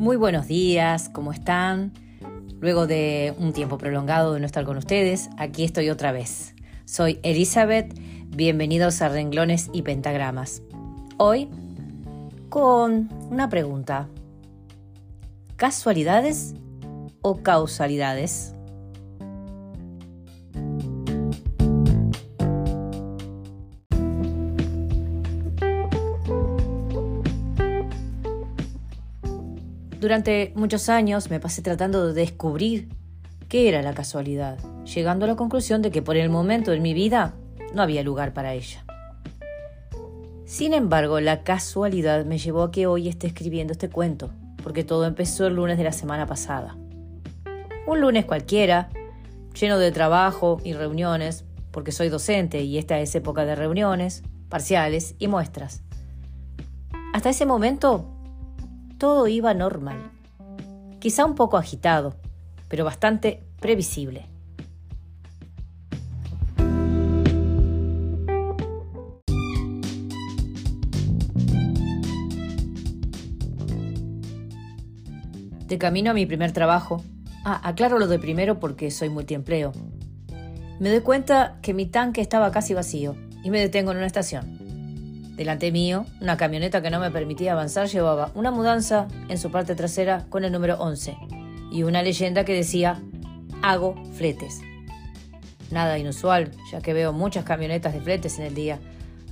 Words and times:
Muy 0.00 0.16
buenos 0.16 0.46
días, 0.46 1.10
¿cómo 1.10 1.30
están? 1.30 1.92
Luego 2.58 2.86
de 2.86 3.34
un 3.36 3.52
tiempo 3.52 3.76
prolongado 3.76 4.32
de 4.32 4.40
no 4.40 4.46
estar 4.46 4.64
con 4.64 4.78
ustedes, 4.78 5.28
aquí 5.36 5.62
estoy 5.62 5.90
otra 5.90 6.10
vez. 6.10 6.54
Soy 6.86 7.20
Elizabeth, 7.22 7.92
bienvenidos 8.28 9.02
a 9.02 9.10
Renglones 9.10 9.68
y 9.74 9.82
Pentagramas. 9.82 10.62
Hoy 11.18 11.50
con 12.48 13.10
una 13.30 13.50
pregunta. 13.50 14.08
¿Casualidades 15.56 16.54
o 17.20 17.42
causalidades? 17.42 18.54
Durante 30.00 30.50
muchos 30.56 30.88
años 30.88 31.28
me 31.28 31.40
pasé 31.40 31.60
tratando 31.60 32.06
de 32.06 32.14
descubrir 32.14 32.88
qué 33.50 33.68
era 33.68 33.82
la 33.82 33.92
casualidad, 33.92 34.58
llegando 34.84 35.26
a 35.26 35.28
la 35.28 35.36
conclusión 35.36 35.82
de 35.82 35.90
que 35.90 36.00
por 36.00 36.16
el 36.16 36.30
momento 36.30 36.72
en 36.72 36.80
mi 36.80 36.94
vida 36.94 37.34
no 37.74 37.82
había 37.82 38.02
lugar 38.02 38.32
para 38.32 38.54
ella. 38.54 38.82
Sin 40.46 40.72
embargo, 40.72 41.20
la 41.20 41.42
casualidad 41.42 42.24
me 42.24 42.38
llevó 42.38 42.62
a 42.62 42.70
que 42.70 42.86
hoy 42.86 43.08
esté 43.08 43.26
escribiendo 43.26 43.74
este 43.74 43.90
cuento, 43.90 44.30
porque 44.62 44.84
todo 44.84 45.04
empezó 45.04 45.46
el 45.46 45.56
lunes 45.56 45.76
de 45.76 45.84
la 45.84 45.92
semana 45.92 46.24
pasada. 46.24 46.78
Un 47.86 48.00
lunes 48.00 48.24
cualquiera, 48.24 48.88
lleno 49.60 49.78
de 49.78 49.92
trabajo 49.92 50.62
y 50.64 50.72
reuniones, 50.72 51.44
porque 51.72 51.92
soy 51.92 52.08
docente 52.08 52.62
y 52.62 52.78
esta 52.78 52.98
es 53.00 53.14
época 53.14 53.44
de 53.44 53.54
reuniones, 53.54 54.22
parciales 54.48 55.14
y 55.18 55.28
muestras. 55.28 55.82
Hasta 57.12 57.28
ese 57.28 57.44
momento 57.44 58.16
todo 59.00 59.26
iba 59.28 59.54
normal. 59.54 60.10
Quizá 61.00 61.24
un 61.24 61.34
poco 61.34 61.56
agitado, 61.56 62.16
pero 62.68 62.84
bastante 62.84 63.42
previsible. 63.58 64.26
De 75.66 75.78
camino 75.78 76.10
a 76.10 76.14
mi 76.14 76.26
primer 76.26 76.52
trabajo. 76.52 77.02
Ah, 77.46 77.58
aclaro 77.64 77.98
lo 77.98 78.06
de 78.06 78.18
primero 78.18 78.60
porque 78.60 78.90
soy 78.90 79.08
multiempleo. 79.08 79.72
Me 80.78 80.90
doy 80.90 81.00
cuenta 81.00 81.58
que 81.62 81.72
mi 81.72 81.86
tanque 81.86 82.20
estaba 82.20 82.50
casi 82.50 82.74
vacío 82.74 83.16
y 83.42 83.50
me 83.50 83.60
detengo 83.60 83.92
en 83.92 83.96
una 83.96 84.06
estación. 84.06 84.59
Delante 85.40 85.72
mío, 85.72 86.04
una 86.20 86.36
camioneta 86.36 86.82
que 86.82 86.90
no 86.90 87.00
me 87.00 87.10
permitía 87.10 87.52
avanzar 87.52 87.88
llevaba 87.88 88.30
una 88.34 88.50
mudanza 88.50 89.08
en 89.30 89.38
su 89.38 89.50
parte 89.50 89.74
trasera 89.74 90.26
con 90.28 90.44
el 90.44 90.52
número 90.52 90.74
11 90.78 91.16
y 91.72 91.82
una 91.82 92.02
leyenda 92.02 92.44
que 92.44 92.52
decía 92.52 93.00
hago 93.62 93.94
fletes. 94.12 94.60
Nada 95.70 95.96
inusual, 95.98 96.50
ya 96.70 96.82
que 96.82 96.92
veo 96.92 97.14
muchas 97.14 97.46
camionetas 97.46 97.94
de 97.94 98.02
fletes 98.02 98.38
en 98.38 98.44
el 98.44 98.54
día, 98.54 98.80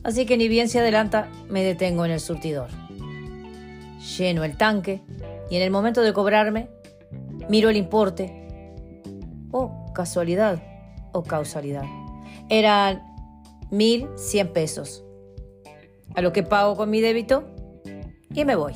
así 0.03 0.25
que 0.25 0.39
ni 0.39 0.49
bien 0.49 0.71
se 0.71 0.79
adelanta, 0.79 1.29
me 1.51 1.63
detengo 1.63 2.07
en 2.07 2.13
el 2.13 2.21
surtidor. 2.21 2.71
Lleno 4.17 4.45
el 4.45 4.57
tanque 4.57 5.03
y 5.51 5.57
en 5.57 5.63
el 5.63 5.71
momento 5.71 6.01
de 6.01 6.15
cobrarme, 6.15 6.71
miro 7.51 7.69
el 7.69 7.77
importe. 7.77 8.73
Oh, 9.51 9.93
casualidad 9.93 10.63
o 11.13 11.23
causalidad. 11.23 11.85
Eran 12.49 13.03
1.100 13.71 14.53
pesos 14.55 15.05
a 16.15 16.23
lo 16.23 16.33
que 16.33 16.43
pago 16.43 16.77
con 16.77 16.91
mi 16.91 17.01
débito 17.01 17.49
y 18.35 18.45
me 18.45 18.57
voy. 18.57 18.75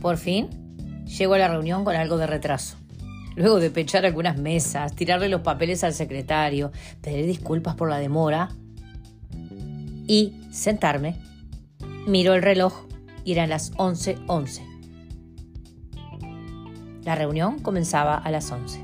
Por 0.00 0.18
fin, 0.18 0.48
llego 1.04 1.34
a 1.34 1.38
la 1.38 1.48
reunión 1.48 1.84
con 1.84 1.96
algo 1.96 2.16
de 2.16 2.28
retraso. 2.28 2.76
Luego 3.34 3.58
de 3.58 3.70
pechar 3.70 4.06
algunas 4.06 4.38
mesas, 4.38 4.94
tirarle 4.94 5.28
los 5.28 5.40
papeles 5.40 5.82
al 5.84 5.94
secretario, 5.94 6.70
pedir 7.00 7.26
disculpas 7.26 7.74
por 7.74 7.90
la 7.90 7.98
demora 7.98 8.50
y 10.06 10.34
sentarme, 10.52 11.16
miro 12.06 12.34
el 12.34 12.42
reloj 12.42 12.86
y 13.24 13.32
eran 13.32 13.50
las 13.50 13.72
11:11. 13.72 14.22
11. 14.28 14.75
La 17.06 17.14
reunión 17.14 17.60
comenzaba 17.60 18.16
a 18.16 18.30
las 18.32 18.50
11. 18.50 18.80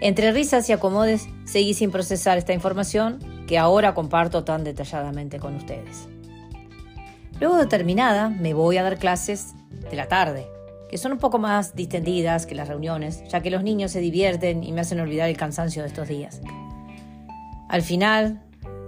Entre 0.00 0.32
risas 0.32 0.68
y 0.68 0.72
acomodes, 0.72 1.28
seguí 1.44 1.72
sin 1.72 1.92
procesar 1.92 2.36
esta 2.36 2.52
información 2.52 3.20
que 3.46 3.56
ahora 3.56 3.94
comparto 3.94 4.44
tan 4.44 4.64
detalladamente 4.64 5.38
con 5.38 5.54
ustedes. 5.54 6.08
Luego 7.40 7.56
de 7.56 7.66
terminada, 7.66 8.28
me 8.28 8.52
voy 8.52 8.78
a 8.78 8.82
dar 8.82 8.98
clases 8.98 9.54
de 9.70 9.96
la 9.96 10.08
tarde, 10.08 10.48
que 10.90 10.98
son 10.98 11.12
un 11.12 11.18
poco 11.18 11.38
más 11.38 11.76
distendidas 11.76 12.46
que 12.46 12.56
las 12.56 12.66
reuniones, 12.66 13.22
ya 13.28 13.40
que 13.40 13.50
los 13.50 13.62
niños 13.62 13.92
se 13.92 14.00
divierten 14.00 14.64
y 14.64 14.72
me 14.72 14.80
hacen 14.80 14.98
olvidar 14.98 15.28
el 15.28 15.36
cansancio 15.36 15.82
de 15.82 15.88
estos 15.88 16.08
días. 16.08 16.40
Al 17.68 17.82
final 17.82 18.42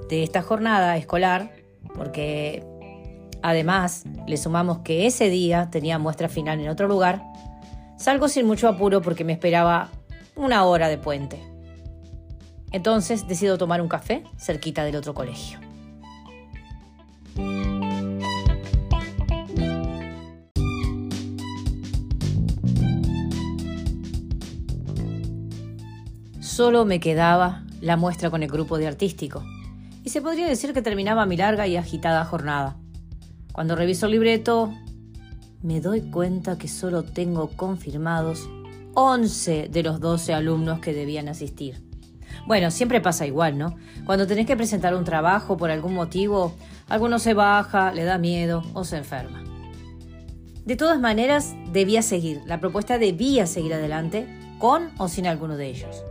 de 0.08 0.24
esta 0.24 0.42
jornada 0.42 0.96
escolar, 0.96 1.52
porque 1.94 2.64
además 3.40 4.04
le 4.26 4.36
sumamos 4.36 4.78
que 4.78 5.06
ese 5.06 5.30
día 5.30 5.68
tenía 5.70 5.98
muestra 5.98 6.28
final 6.28 6.58
en 6.58 6.68
otro 6.68 6.88
lugar, 6.88 7.22
Salgo 7.98 8.28
sin 8.28 8.46
mucho 8.46 8.68
apuro 8.68 9.02
porque 9.02 9.24
me 9.24 9.32
esperaba 9.32 9.90
una 10.36 10.64
hora 10.64 10.88
de 10.88 10.98
puente. 10.98 11.42
Entonces 12.70 13.26
decido 13.26 13.58
tomar 13.58 13.82
un 13.82 13.88
café 13.88 14.22
cerquita 14.38 14.84
del 14.84 14.96
otro 14.96 15.14
colegio. 15.14 15.58
Solo 26.40 26.84
me 26.84 27.00
quedaba 27.00 27.64
la 27.80 27.96
muestra 27.96 28.30
con 28.30 28.42
el 28.42 28.48
grupo 28.48 28.78
de 28.78 28.86
artístico, 28.86 29.44
y 30.04 30.10
se 30.10 30.22
podría 30.22 30.46
decir 30.46 30.72
que 30.72 30.82
terminaba 30.82 31.26
mi 31.26 31.36
larga 31.36 31.66
y 31.66 31.76
agitada 31.76 32.24
jornada. 32.24 32.76
Cuando 33.52 33.76
reviso 33.76 34.06
el 34.06 34.12
libreto, 34.12 34.72
me 35.62 35.80
doy 35.80 36.02
cuenta 36.02 36.58
que 36.58 36.68
solo 36.68 37.02
tengo 37.02 37.48
confirmados 37.48 38.48
11 38.94 39.68
de 39.68 39.82
los 39.82 40.00
12 40.00 40.34
alumnos 40.34 40.80
que 40.80 40.92
debían 40.92 41.28
asistir. 41.28 41.82
Bueno, 42.46 42.70
siempre 42.70 43.00
pasa 43.00 43.26
igual, 43.26 43.58
¿no? 43.58 43.76
Cuando 44.06 44.26
tenés 44.26 44.46
que 44.46 44.56
presentar 44.56 44.94
un 44.94 45.04
trabajo 45.04 45.56
por 45.56 45.70
algún 45.70 45.94
motivo, 45.94 46.54
alguno 46.88 47.18
se 47.18 47.34
baja, 47.34 47.92
le 47.92 48.04
da 48.04 48.18
miedo 48.18 48.62
o 48.74 48.84
se 48.84 48.96
enferma. 48.96 49.44
De 50.64 50.76
todas 50.76 51.00
maneras, 51.00 51.54
debía 51.72 52.02
seguir, 52.02 52.42
la 52.46 52.60
propuesta 52.60 52.98
debía 52.98 53.46
seguir 53.46 53.74
adelante, 53.74 54.26
con 54.58 54.90
o 54.98 55.08
sin 55.08 55.26
alguno 55.26 55.56
de 55.56 55.68
ellos. 55.68 56.04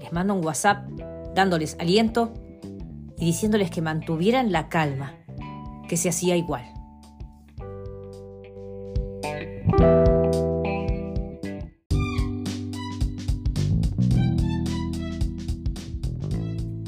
Les 0.00 0.12
mando 0.12 0.34
un 0.34 0.44
WhatsApp 0.44 0.88
dándoles 1.34 1.76
aliento 1.80 2.32
y 3.18 3.24
diciéndoles 3.24 3.70
que 3.70 3.82
mantuvieran 3.82 4.52
la 4.52 4.68
calma, 4.68 5.14
que 5.88 5.96
se 5.96 6.08
hacía 6.08 6.36
igual. 6.36 6.75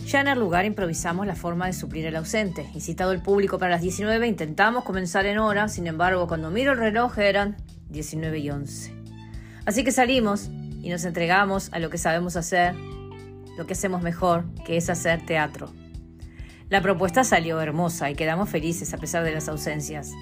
Ya 0.08 0.22
en 0.22 0.28
el 0.28 0.38
lugar 0.38 0.64
improvisamos 0.64 1.26
la 1.26 1.34
forma 1.34 1.66
de 1.66 1.74
suplir 1.74 2.06
el 2.06 2.16
ausente 2.16 2.66
y 2.74 2.80
citado 2.80 3.12
el 3.12 3.20
público 3.20 3.58
para 3.58 3.72
las 3.72 3.82
19 3.82 4.26
intentamos 4.26 4.84
comenzar 4.84 5.26
en 5.26 5.38
hora, 5.38 5.68
sin 5.68 5.86
embargo 5.86 6.26
cuando 6.26 6.50
miro 6.50 6.72
el 6.72 6.78
reloj 6.78 7.18
eran 7.18 7.56
19 7.90 8.38
y 8.38 8.48
11. 8.48 8.94
Así 9.66 9.84
que 9.84 9.92
salimos 9.92 10.48
y 10.80 10.88
nos 10.88 11.04
entregamos 11.04 11.70
a 11.72 11.78
lo 11.78 11.90
que 11.90 11.98
sabemos 11.98 12.36
hacer, 12.36 12.74
lo 13.58 13.66
que 13.66 13.74
hacemos 13.74 14.00
mejor, 14.00 14.46
que 14.64 14.78
es 14.78 14.88
hacer 14.88 15.26
teatro. 15.26 15.70
La 16.70 16.80
propuesta 16.80 17.22
salió 17.22 17.60
hermosa 17.60 18.10
y 18.10 18.14
quedamos 18.14 18.48
felices 18.48 18.94
a 18.94 18.98
pesar 18.98 19.24
de 19.24 19.32
las 19.32 19.48
ausencias. 19.48 20.12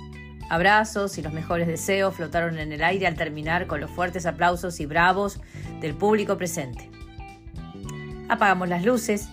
Abrazos 0.48 1.18
y 1.18 1.22
los 1.22 1.32
mejores 1.32 1.66
deseos 1.66 2.14
flotaron 2.14 2.58
en 2.58 2.72
el 2.72 2.84
aire 2.84 3.06
al 3.06 3.16
terminar 3.16 3.66
con 3.66 3.80
los 3.80 3.90
fuertes 3.90 4.26
aplausos 4.26 4.78
y 4.80 4.86
bravos 4.86 5.40
del 5.80 5.94
público 5.94 6.36
presente. 6.36 6.90
Apagamos 8.28 8.68
las 8.68 8.84
luces 8.84 9.28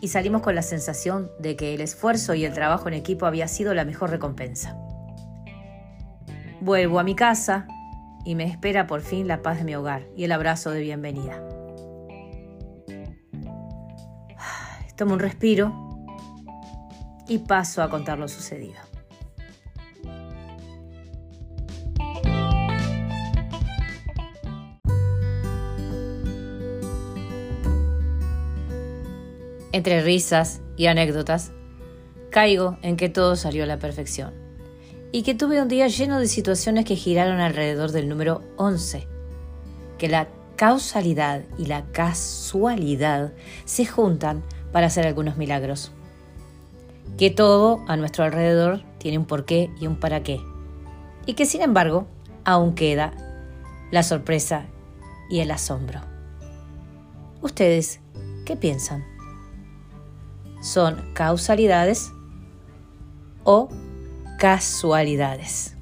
y 0.00 0.08
salimos 0.08 0.42
con 0.42 0.54
la 0.54 0.62
sensación 0.62 1.30
de 1.38 1.56
que 1.56 1.74
el 1.74 1.80
esfuerzo 1.80 2.34
y 2.34 2.44
el 2.44 2.52
trabajo 2.52 2.88
en 2.88 2.94
equipo 2.94 3.26
había 3.26 3.48
sido 3.48 3.74
la 3.74 3.84
mejor 3.84 4.10
recompensa. 4.10 4.76
Vuelvo 6.60 6.98
a 6.98 7.04
mi 7.04 7.14
casa 7.14 7.66
y 8.24 8.34
me 8.34 8.44
espera 8.44 8.86
por 8.86 9.02
fin 9.02 9.28
la 9.28 9.42
paz 9.42 9.58
de 9.58 9.64
mi 9.64 9.74
hogar 9.74 10.06
y 10.16 10.24
el 10.24 10.32
abrazo 10.32 10.70
de 10.70 10.80
bienvenida. 10.80 11.42
Tomo 14.96 15.14
un 15.14 15.20
respiro 15.20 16.06
y 17.28 17.38
paso 17.38 17.82
a 17.82 17.90
contar 17.90 18.18
lo 18.18 18.28
sucedido. 18.28 18.93
Entre 29.74 30.02
risas 30.02 30.60
y 30.76 30.86
anécdotas, 30.86 31.50
caigo 32.30 32.78
en 32.82 32.96
que 32.96 33.08
todo 33.08 33.34
salió 33.34 33.64
a 33.64 33.66
la 33.66 33.80
perfección 33.80 34.32
y 35.10 35.24
que 35.24 35.34
tuve 35.34 35.60
un 35.60 35.66
día 35.66 35.88
lleno 35.88 36.20
de 36.20 36.28
situaciones 36.28 36.84
que 36.84 36.94
giraron 36.94 37.40
alrededor 37.40 37.90
del 37.90 38.08
número 38.08 38.40
11, 38.56 39.08
que 39.98 40.08
la 40.08 40.28
causalidad 40.54 41.42
y 41.58 41.66
la 41.66 41.86
casualidad 41.90 43.32
se 43.64 43.84
juntan 43.84 44.44
para 44.70 44.86
hacer 44.86 45.08
algunos 45.08 45.36
milagros, 45.36 45.90
que 47.18 47.30
todo 47.30 47.84
a 47.88 47.96
nuestro 47.96 48.22
alrededor 48.22 48.80
tiene 48.98 49.18
un 49.18 49.24
porqué 49.24 49.70
y 49.80 49.88
un 49.88 49.96
para 49.96 50.22
qué, 50.22 50.40
y 51.26 51.34
que 51.34 51.46
sin 51.46 51.62
embargo 51.62 52.06
aún 52.44 52.76
queda 52.76 53.12
la 53.90 54.04
sorpresa 54.04 54.66
y 55.28 55.40
el 55.40 55.50
asombro. 55.50 56.00
¿Ustedes 57.42 57.98
qué 58.46 58.54
piensan? 58.54 59.13
¿Son 60.64 61.12
causalidades 61.12 62.10
o 63.44 63.68
casualidades? 64.38 65.76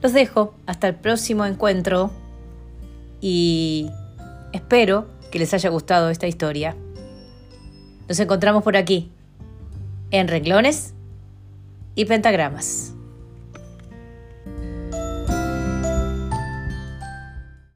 Los 0.00 0.14
dejo 0.14 0.54
hasta 0.64 0.88
el 0.88 0.94
próximo 0.94 1.44
encuentro 1.44 2.10
y 3.20 3.90
espero 4.54 5.08
que 5.30 5.38
les 5.38 5.52
haya 5.52 5.68
gustado 5.68 6.08
esta 6.08 6.26
historia. 6.26 6.74
Nos 8.08 8.18
encontramos 8.18 8.62
por 8.62 8.78
aquí, 8.78 9.12
en 10.10 10.26
renglones 10.28 10.94
y 11.94 12.06
pentagramas. 12.06 12.94